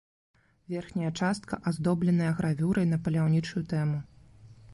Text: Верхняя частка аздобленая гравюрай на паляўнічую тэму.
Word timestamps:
Верхняя 0.73 1.11
частка 1.19 1.59
аздобленая 1.73 2.31
гравюрай 2.41 2.87
на 2.95 3.01
паляўнічую 3.05 3.63
тэму. 3.77 3.97